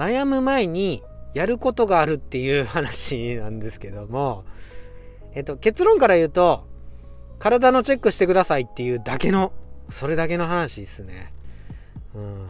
[0.00, 1.02] 悩む前に
[1.34, 4.44] やることがあるっていう話なんですけども、
[5.34, 6.64] えっと、結論から言うと、
[7.38, 9.52] 体のチェックしてくださいっていうだけの、
[9.90, 11.34] それだけの話ですね。
[12.14, 12.48] うん。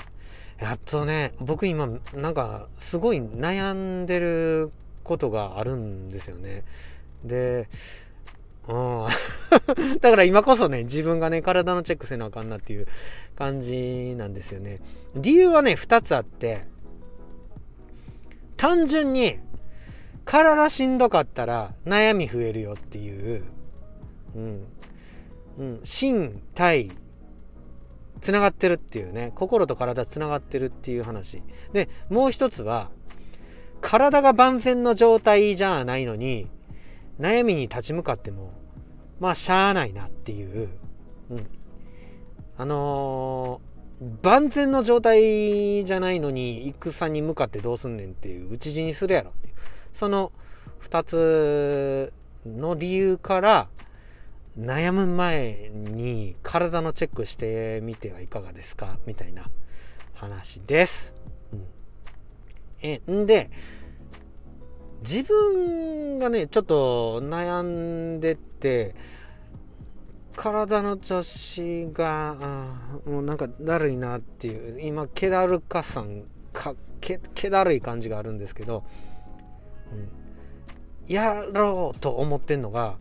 [0.61, 4.71] やっとね、僕今、なんか、すごい悩んでる
[5.03, 6.63] ことがあるんですよね。
[7.25, 7.69] で、
[8.69, 9.07] うん。
[10.01, 12.87] だから今こそね、自分がね、体のチェックせなあかんなっていう
[13.35, 14.79] 感じなんですよね。
[15.17, 16.65] 理由はね、2つあって、
[18.61, 19.39] 単純に、
[20.27, 23.43] 体しんどかったら悩み増えるよっていう、
[24.37, 24.67] うん。
[25.57, 26.91] うん、心、体、
[28.21, 31.43] つながってるっていうね、心と体つながってるっていう話。
[31.73, 32.91] で、もう一つは、
[33.81, 36.47] 体が万全の状態じゃないのに、
[37.19, 38.53] 悩みに立ち向かっても、
[39.21, 40.69] まあ、しゃあないなっていう、
[41.31, 41.47] うん。
[42.59, 43.80] あのー、
[44.23, 49.55] 万全の状態じゃないのに、戦に向かってどうすんねんっていう、討ち死にするやろっていう。
[49.93, 50.33] その
[50.79, 52.13] 二つ
[52.47, 53.69] の理由から、
[54.59, 59.45] 悩む前に体のチェックしてみてはいかがですかみたいな
[60.15, 61.15] 話です。
[61.53, 61.65] うん、
[62.83, 63.51] え、んで、
[65.03, 68.95] 自分がね、ちょっと悩んでて、
[70.37, 72.37] 体の調子が、
[73.07, 78.85] もうなんかだるいなっていう、今、気だるかさん、かけ、気だるい感じがあるんですけど、
[79.93, 82.97] うん、やろうと思ってんのが、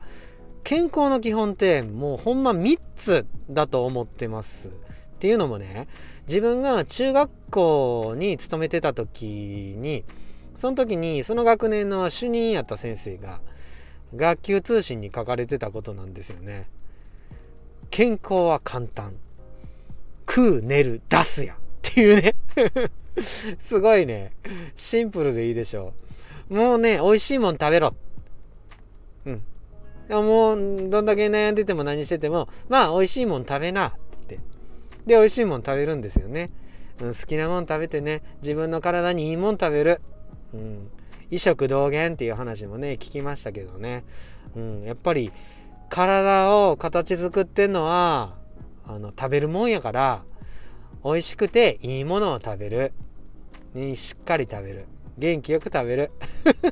[0.63, 4.69] 健康の基本ってもうほんま3つだと思ってます。
[4.69, 4.71] っ
[5.19, 5.87] ていうのもね、
[6.27, 9.25] 自分が中学校に勤めてた時
[9.77, 10.05] に、
[10.57, 13.41] その時にその学年の主任やった先生が
[14.15, 16.69] 学級通信に書かれてたことなんですよね。
[17.89, 19.13] 健康は簡単。
[20.27, 21.55] 食う、寝る、出すや。
[21.55, 22.35] っていうね
[23.59, 24.31] すごいね。
[24.75, 25.93] シンプルでいいでしょ
[26.49, 26.55] う。
[26.55, 27.95] もうね、美味しいもん食べろ。
[29.25, 29.41] うん。
[30.09, 33.87] もう、どんだけ悩んでても何してても、まあ、美味しいもん食べな。
[33.87, 33.97] って
[34.29, 34.49] 言って。
[35.07, 36.51] で、美味しいもん食べるんですよね。
[37.01, 40.01] うん、好きなもん食べてね、自分の体にいいもん食べる。
[40.53, 40.89] うん、
[41.31, 44.03] 異食同源っていう話もね聞きましたけどね、
[44.55, 45.31] うん、やっぱり
[45.89, 48.35] 体を形作ってんのは
[48.85, 50.23] あの食べるもんやから
[51.03, 52.93] 美味しくていいものを食べる、
[53.73, 54.85] ね、しっかり食べる。
[55.17, 56.11] 元気よく食べる。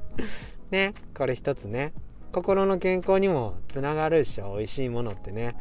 [0.71, 0.93] ね。
[1.15, 1.93] これ一つね。
[2.31, 4.55] 心の健康にもつながるでしょ。
[4.55, 5.55] 美味しいものってね。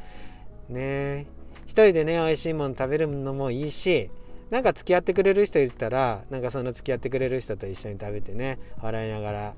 [0.69, 1.27] ね。
[1.67, 4.11] 一人でね美味しいもの食べるのもいいし
[4.51, 9.55] なんか付き合ってくれる人いたらなんかその付き合ってくれる人と一緒に食べてね笑いながら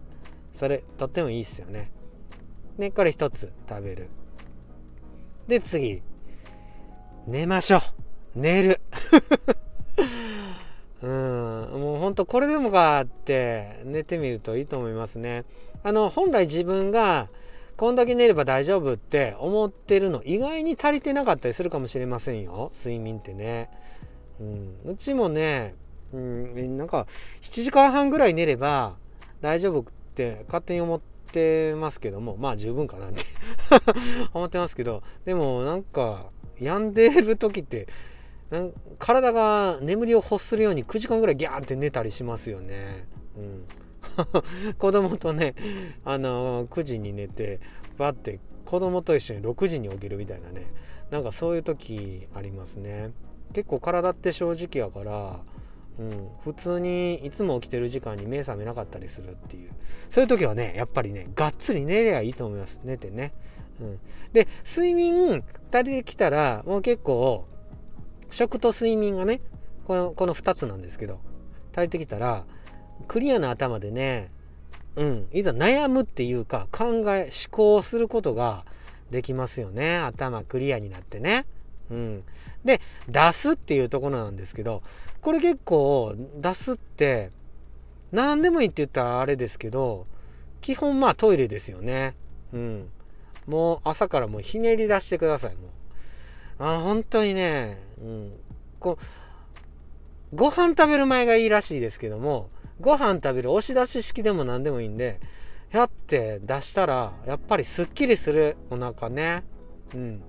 [0.57, 1.93] それとってもいいっすよね。
[2.79, 4.09] ねこれ一つ食べる。
[5.49, 6.03] で次。
[7.27, 7.81] 寝ましょう。
[8.37, 8.81] 寝る。
[11.03, 11.11] うん。
[11.81, 15.45] もうほんとこれでもかって寝てみるといいと思いますね。
[15.83, 17.29] あの本来自分が
[17.77, 22.71] こんだけ寝れば大丈夫って思ってるの意外に足りてなかったりするかもしれませんよ。
[22.75, 23.71] 睡眠ってね。
[24.41, 25.75] うん、うちもね、
[26.13, 27.07] うん、なんか
[27.43, 28.97] 7時間半ぐらい寝れば
[29.41, 29.85] 大丈夫っ
[30.15, 33.23] て勝手に思っててますけどもまあ十分かなって
[34.33, 36.31] 思ってますけどでもなんか
[36.61, 37.87] 病んでる時って
[38.51, 43.07] なん体が眠りを欲するように9時間ぐらいギャーって寝たりしますよね。
[43.37, 43.65] うん、
[44.79, 45.55] 子供とね
[46.05, 47.61] あの9時に寝て
[47.99, 50.67] バッて子供と一緒に6時に起きるみたいなね
[51.11, 53.13] なんかそういう時ありますね。
[53.53, 55.41] 結構体って正直やから、
[55.99, 59.71] うん、普通にいつも起きてる時間に目覚めなかったりするっていう。
[60.09, 62.81] そういう時はねやっぱりねがっつり寝りゃいいと思います。
[62.85, 63.33] 寝てね、
[63.81, 64.01] うん、
[64.33, 65.43] で睡眠
[65.73, 67.47] 足りてきたらもう結構
[68.31, 69.41] 食と睡眠がね
[69.87, 71.21] このこの2つなんですけど
[71.75, 72.45] 足りてきたら
[73.09, 74.31] クリアな頭でね
[74.97, 78.65] うんいざ悩むっていうか考え思考することが
[79.11, 79.97] できますよね。
[79.97, 81.47] 頭クリアになってね。
[81.91, 82.25] うん。
[82.65, 84.83] で、出すっていうところなんですけど、
[85.21, 87.31] これ結構出すって、
[88.13, 90.07] 何でもいいって言ったらあれですけど、
[90.61, 92.15] 基本まあトイレですよね。
[92.53, 92.89] うん。
[93.47, 95.69] もう朝からもうひねり出してください、も
[96.61, 96.65] う。
[96.65, 98.33] あ、本当にね、うん。
[98.81, 102.51] こう、ご飯食べる前がいいらしいですけども、
[102.81, 105.21] ご飯食べる押し出し式でも何でもいいんで、
[105.73, 109.43] やって出したら、やっぱりすっきりするお腹ね。
[109.95, 110.23] うん。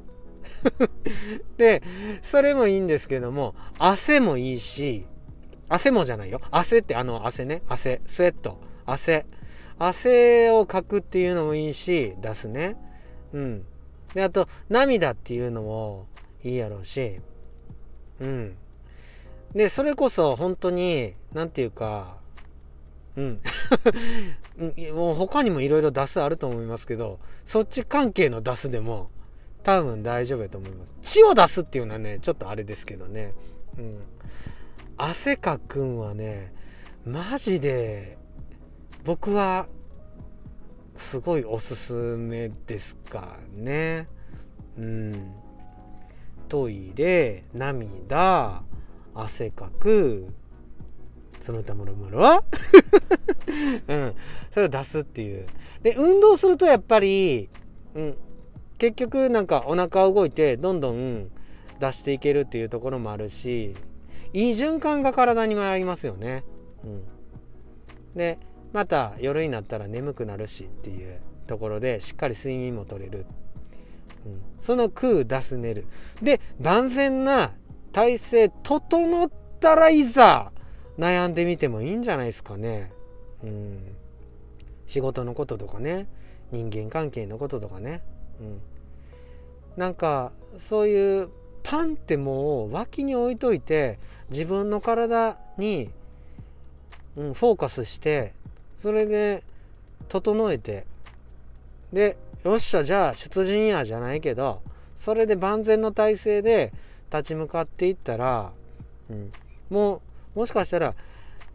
[1.57, 1.81] で、
[2.21, 5.05] それもいいんですけども、汗もいいし、
[5.67, 6.41] 汗もじゃないよ。
[6.51, 7.61] 汗ってあの汗ね。
[7.67, 8.01] 汗。
[8.07, 8.59] スウェット。
[8.85, 9.25] 汗。
[9.77, 12.75] 汗をかくっていうのもいいし、出すね。
[13.33, 13.65] うん。
[14.13, 16.07] で、あと、涙っていうのも
[16.43, 17.21] いいやろうし、
[18.19, 18.57] うん。
[19.53, 22.17] で、それこそ本当に、なんていうか、
[23.15, 23.41] うん。
[24.93, 29.09] もう他にもいろいろ出すあると思いますけど、そっち関係の出すでも
[29.69, 30.95] 多分大丈夫やと思います。
[31.03, 33.33] 血を出すっていうのはね、ちょっとあれですけどね。
[33.77, 33.97] うん。
[34.97, 36.53] 汗かくんはね、
[37.05, 38.17] マジで、
[39.05, 39.67] 僕は、
[40.95, 44.07] すごいおすすめですかね。
[44.75, 45.33] うん。
[46.47, 48.63] トイレ、涙、
[49.13, 50.33] 汗かく、
[51.41, 52.43] その他もろもろ
[53.87, 54.15] うん。
[54.51, 55.45] それを出すっていう。
[55.83, 57.49] で、運動するとやっぱり、
[57.93, 58.17] うん。
[58.79, 61.29] 結局なんかお腹動いてどんどん
[61.79, 63.75] 出していけるっていうところもあるし、
[64.33, 66.43] いい循環が体にもありますよね。
[66.83, 67.03] うん。
[68.15, 68.39] で、
[68.73, 73.25] また夜になったら眠くなるしっていうところでしっかり睡眠も取れる。
[74.25, 75.85] うん、その空出す寝る。
[76.21, 77.51] で、万全な
[77.91, 79.29] 体勢整っ
[79.59, 80.51] たらいざ
[80.97, 82.91] 悩んでみてもいいんじゃないですかね。
[83.43, 83.95] うん。
[84.85, 86.07] 仕事のこととかね。
[86.51, 88.01] 人間関係のこととかね。
[88.41, 88.61] うん。
[89.77, 91.29] なんか、そういう
[91.63, 93.99] パンってもう脇に置いといて、
[94.29, 95.89] 自分の体に、
[97.15, 98.33] うん、フォーカスして、
[98.75, 99.43] それで
[100.07, 100.85] 整えて、
[101.93, 104.61] で、よっしゃ、じゃあ出陣やじゃないけど、
[104.95, 106.73] それで万全の体制で
[107.11, 108.51] 立ち向かっていったら、
[109.09, 109.31] うん、
[109.69, 110.01] も
[110.35, 110.93] うもしかしたら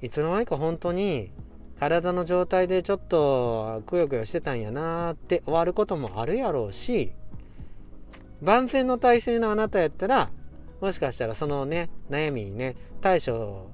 [0.03, 1.31] いつの間にか本当に
[1.79, 7.13] 体の状態でちょっとくよくよしてたんやなーって終わることもあるやろうし
[8.43, 10.31] 万全の体制のあなたやったら
[10.81, 13.69] もしかしたらそのね悩みにね対処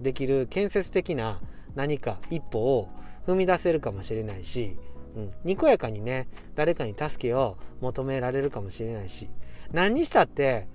[0.00, 1.40] できる建設的な
[1.74, 2.88] 何か一歩を
[3.26, 4.76] 踏み出せるかもしれないし、
[5.16, 9.28] うん、にこやかにね誰かに助けを求められるかもしれないし
[9.72, 10.68] 何にしたって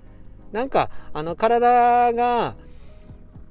[0.52, 2.56] なんかあの体が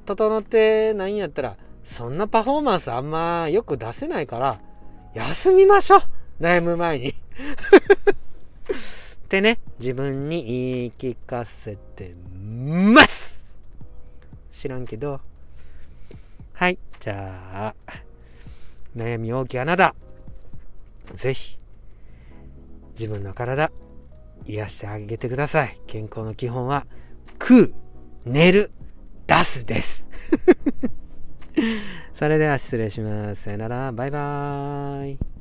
[0.07, 1.57] 整ってないんやったら
[1.91, 4.61] そんなパフォーマンスあんまよく出せないから
[5.13, 6.03] 休みましょう。
[6.41, 7.09] 悩む前に。
[7.11, 7.15] っ
[9.29, 13.43] てね自分に言い聞かせてます。
[14.53, 15.21] 知らんけど。
[16.53, 17.95] はいじゃあ
[18.97, 19.97] 悩み大きいあなた。
[21.13, 21.59] ぜひ
[22.93, 23.73] 自分の体
[24.47, 25.77] 癒してあげてください。
[25.89, 26.87] 健康の基本は
[27.41, 27.75] 食う
[28.25, 28.71] 寝る
[29.27, 30.09] 出すです。
[32.15, 33.43] それでは失礼します。
[33.43, 33.93] さよなら。
[33.93, 35.40] バイバーイ。